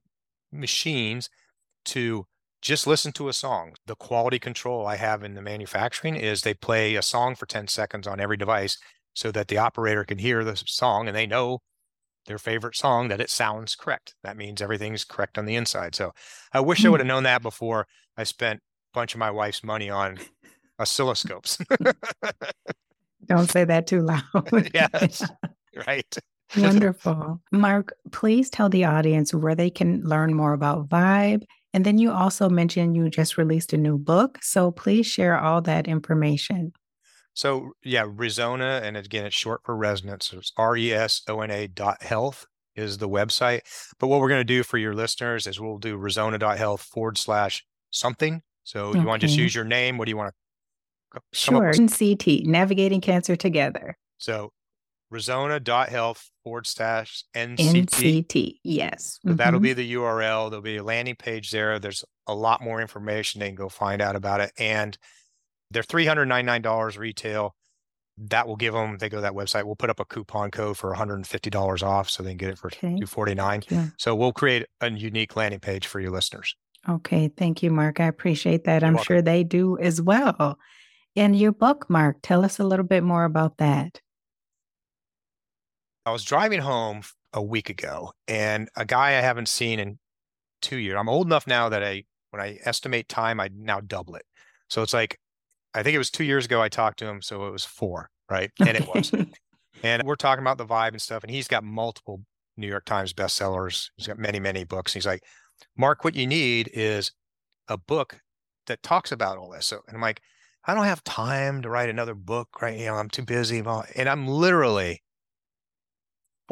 [0.52, 1.28] machines
[1.86, 2.26] to
[2.60, 3.74] just listen to a song.
[3.86, 7.68] The quality control I have in the manufacturing is they play a song for 10
[7.68, 8.78] seconds on every device
[9.14, 11.60] so that the operator can hear the song and they know
[12.26, 14.14] their favorite song that it sounds correct.
[14.22, 15.94] That means everything's correct on the inside.
[15.94, 16.12] So
[16.52, 16.92] I wish I hmm.
[16.92, 20.18] would have known that before I spent a bunch of my wife's money on
[20.78, 21.64] oscilloscopes.
[23.26, 24.70] Don't say that too loud.
[24.74, 25.28] yes.
[25.86, 26.16] Right.
[26.56, 27.40] Wonderful.
[27.50, 31.44] Mark, please tell the audience where they can learn more about Vibe.
[31.74, 34.38] And then you also mentioned you just released a new book.
[34.42, 36.72] So please share all that information.
[37.34, 40.26] So yeah, Resona, and again, it's short for resonance.
[40.26, 43.60] So it's R-E-S-O-N-A dot health is the website.
[43.98, 47.64] But what we're going to do for your listeners is we'll do resona.health forward slash
[47.90, 48.42] something.
[48.64, 49.00] So okay.
[49.00, 49.98] you want to just use your name?
[49.98, 50.34] What do you want to?
[51.12, 51.72] Come Sure.
[51.72, 53.96] CT, Navigating Cancer Together.
[54.18, 54.52] So
[55.12, 57.86] resona.health forward slash NCT.
[57.86, 59.18] NCT, yes.
[59.22, 59.36] So mm-hmm.
[59.36, 60.50] that'll be the URL.
[60.50, 61.78] There'll be a landing page there.
[61.78, 63.40] There's a lot more information.
[63.40, 64.52] They can go find out about it.
[64.58, 64.96] And
[65.70, 67.54] they're $399 retail.
[68.18, 69.64] That will give them, they go to that website.
[69.64, 72.68] We'll put up a coupon code for $150 off so they can get it for
[72.68, 72.80] okay.
[72.80, 73.86] 249 yeah.
[73.98, 76.54] So we'll create a unique landing page for your listeners.
[76.88, 77.28] Okay.
[77.28, 78.00] Thank you, Mark.
[78.00, 78.82] I appreciate that.
[78.82, 79.06] You're I'm welcome.
[79.06, 80.58] sure they do as well.
[81.16, 84.00] And your book, Mark, tell us a little bit more about that.
[86.04, 89.98] I was driving home a week ago and a guy I haven't seen in
[90.60, 90.96] two years.
[90.98, 94.24] I'm old enough now that I, when I estimate time, I now double it.
[94.68, 95.18] So it's like
[95.74, 98.10] I think it was two years ago I talked to him, so it was four,
[98.30, 98.50] right?
[98.60, 99.12] And it was.
[99.82, 102.20] and we're talking about the vibe and stuff, and he's got multiple
[102.56, 103.90] New York Times bestsellers.
[103.96, 104.92] He's got many, many books.
[104.92, 105.22] He's like,
[105.76, 107.12] Mark, what you need is
[107.68, 108.20] a book
[108.66, 109.66] that talks about all this.
[109.66, 110.20] So, and I'm like,
[110.64, 112.78] I don't have time to write another book, right?
[112.78, 113.58] You know, I'm too busy.
[113.58, 115.01] And I'm literally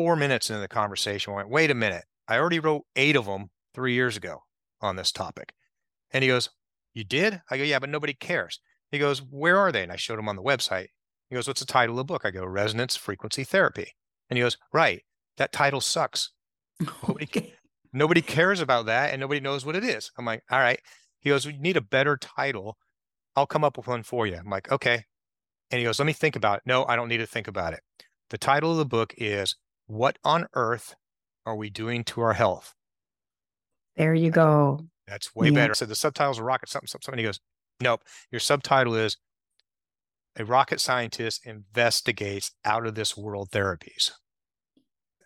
[0.01, 1.35] four minutes into the conversation.
[1.35, 2.05] I went, wait a minute.
[2.27, 4.39] I already wrote eight of them three years ago
[4.81, 5.53] on this topic.
[6.11, 6.49] And he goes,
[6.95, 7.43] You did?
[7.51, 8.61] I go, Yeah, but nobody cares.
[8.91, 9.83] He goes, Where are they?
[9.83, 10.87] And I showed him on the website.
[11.29, 12.23] He goes, What's the title of the book?
[12.25, 13.93] I go, Resonance Frequency Therapy.
[14.31, 15.03] And he goes, Right.
[15.37, 16.31] That title sucks.
[16.81, 17.53] Nobody,
[17.93, 20.11] nobody cares about that and nobody knows what it is.
[20.17, 20.81] I'm like, All right.
[21.19, 22.79] He goes, We need a better title.
[23.37, 24.37] I'll come up with one for you.
[24.37, 25.05] I'm like, Okay.
[25.71, 26.63] And he goes, Let me think about it.
[26.65, 27.81] No, I don't need to think about it.
[28.31, 29.57] The title of the book is
[29.91, 30.95] What on Earth
[31.45, 32.75] Are We Doing to Our Health?
[33.97, 34.87] There you go.
[35.09, 35.55] That's way yeah.
[35.55, 35.75] better.
[35.75, 37.19] So the subtitles are rocket something, something.
[37.19, 37.41] He goes,
[37.81, 38.03] Nope.
[38.31, 39.17] Your subtitle is
[40.39, 44.13] A Rocket Scientist Investigates Out of This World Therapies.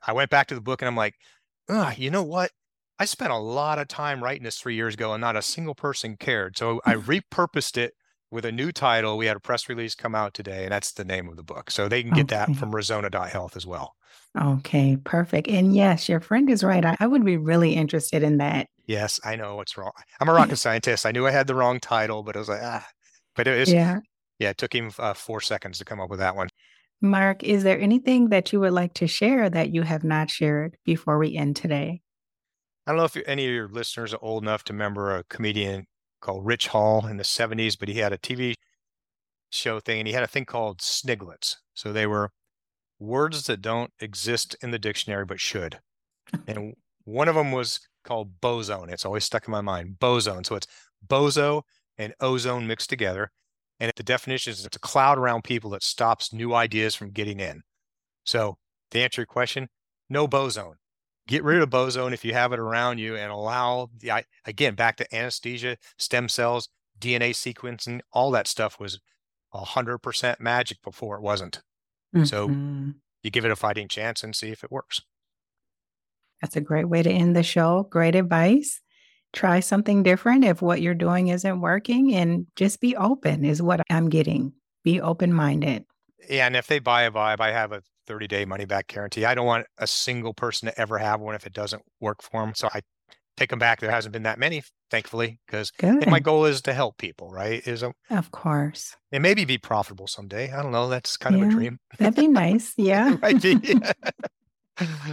[0.06, 1.16] I went back to the book and I'm like,
[1.68, 2.50] ah, you know what?
[2.98, 5.74] I spent a lot of time writing this three years ago and not a single
[5.74, 6.56] person cared.
[6.56, 7.92] So I repurposed it
[8.34, 9.16] with a new title.
[9.16, 11.70] We had a press release come out today, and that's the name of the book.
[11.70, 12.36] So they can get okay.
[12.52, 13.94] that from Resona.health as well.
[14.38, 15.46] Okay, perfect.
[15.48, 16.84] And yes, your friend is right.
[16.84, 18.66] I, I would be really interested in that.
[18.86, 19.92] Yes, I know what's wrong.
[20.20, 21.06] I'm a rocket scientist.
[21.06, 22.86] I knew I had the wrong title, but I was like, ah.
[23.36, 24.00] But it was, yeah.
[24.40, 26.48] Yeah, it took him uh, four seconds to come up with that one.
[27.00, 30.76] Mark, is there anything that you would like to share that you have not shared
[30.84, 32.00] before we end today?
[32.86, 35.86] I don't know if any of your listeners are old enough to remember a comedian
[36.24, 38.54] called Rich Hall in the 70s, but he had a TV
[39.50, 41.58] show thing and he had a thing called sniglets.
[41.74, 42.30] So they were
[42.98, 45.78] words that don't exist in the dictionary but should.
[46.46, 48.88] And one of them was called bozone.
[48.90, 49.98] It's always stuck in my mind.
[49.98, 50.44] bozone.
[50.44, 50.66] So it's
[51.06, 51.62] bozo
[51.98, 53.30] and ozone mixed together.
[53.78, 57.40] And the definition is it's a cloud around people that stops new ideas from getting
[57.40, 57.62] in.
[58.24, 58.56] So
[58.92, 59.68] to answer your question,
[60.08, 60.76] no bozone.
[61.26, 64.96] Get rid of bozone if you have it around you and allow the again back
[64.96, 66.68] to anesthesia, stem cells,
[67.00, 69.00] DNA sequencing, all that stuff was
[69.52, 71.62] hundred percent magic before it wasn't.
[72.14, 72.24] Mm-hmm.
[72.24, 72.48] So
[73.22, 75.00] you give it a fighting chance and see if it works.
[76.42, 77.86] That's a great way to end the show.
[77.90, 78.80] Great advice.
[79.32, 83.80] Try something different if what you're doing isn't working and just be open, is what
[83.90, 84.52] I'm getting.
[84.84, 85.84] Be open minded.
[86.28, 86.46] Yeah.
[86.46, 89.24] And if they buy a vibe, I have a 30 day money back guarantee.
[89.24, 92.40] I don't want a single person to ever have one if it doesn't work for
[92.44, 92.54] them.
[92.54, 92.80] So I
[93.36, 93.80] take them back.
[93.80, 97.66] There hasn't been that many, thankfully, because my goal is to help people, right?
[97.66, 98.96] Is a, Of course.
[99.10, 100.52] and maybe be profitable someday.
[100.52, 100.88] I don't know.
[100.88, 101.78] That's kind of a dream.
[101.98, 102.72] That'd be nice.
[102.78, 103.16] Yeah.
[103.16, 103.80] Be.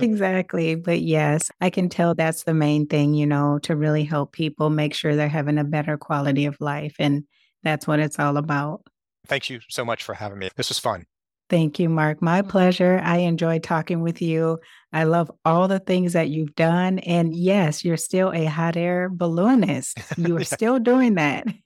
[0.01, 0.73] Exactly.
[0.73, 4.71] But yes, I can tell that's the main thing, you know, to really help people
[4.71, 6.95] make sure they're having a better quality of life.
[6.97, 7.25] And
[7.61, 8.81] that's what it's all about.
[9.27, 10.49] Thank you so much for having me.
[10.55, 11.05] This was fun.
[11.51, 12.21] Thank you, Mark.
[12.21, 12.49] My mm-hmm.
[12.49, 13.01] pleasure.
[13.03, 14.57] I enjoyed talking with you.
[14.93, 16.99] I love all the things that you've done.
[16.99, 19.97] And yes, you're still a hot air balloonist.
[20.17, 20.45] You are Yeah.
[20.45, 21.45] still doing that.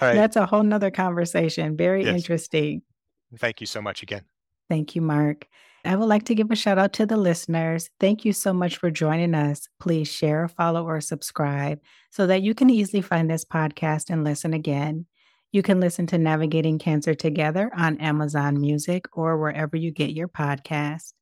[0.00, 0.14] Right.
[0.14, 1.76] That's a whole nother conversation.
[1.76, 2.14] Very Yes.
[2.16, 2.82] interesting.
[3.38, 4.22] Thank you so much again.
[4.68, 5.46] Thank you, Mark.
[5.84, 7.90] I would like to give a shout out to the listeners.
[7.98, 9.68] Thank you so much for joining us.
[9.80, 14.54] Please share, follow, or subscribe so that you can easily find this podcast and listen
[14.54, 15.06] again.
[15.52, 20.28] You can listen to Navigating Cancer Together on Amazon Music or wherever you get your
[20.28, 21.12] podcast.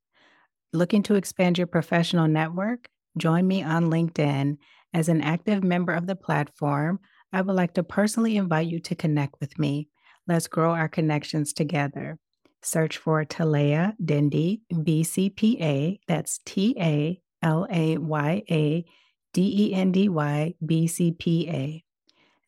[0.75, 2.91] Looking to expand your professional network?
[3.17, 4.59] Join me on LinkedIn.
[4.93, 7.01] As an active member of the platform,
[7.33, 9.89] I would like to personally invite you to connect with me.
[10.27, 12.19] Let's grow our connections together.
[12.63, 16.01] Search for Talaya Dendy, BCPA.
[16.07, 18.85] That's T A L A Y A
[19.33, 21.85] D E N D Y B C P A.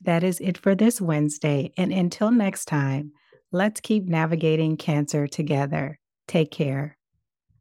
[0.03, 1.73] That is it for this Wednesday.
[1.77, 3.13] And until next time,
[3.53, 5.99] let's keep navigating cancer together.
[6.27, 6.97] Take care.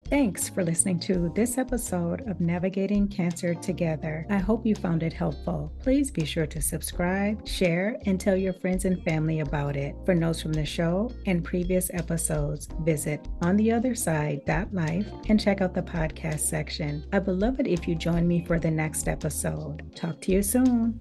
[0.07, 4.25] Thanks for listening to this episode of Navigating Cancer Together.
[4.29, 5.71] I hope you found it helpful.
[5.83, 9.93] Please be sure to subscribe, share, and tell your friends and family about it.
[10.05, 16.39] For notes from the show and previous episodes, visit ontheotherside.life and check out the podcast
[16.39, 17.05] section.
[17.13, 19.95] I would love it if you join me for the next episode.
[19.95, 20.99] Talk to you soon.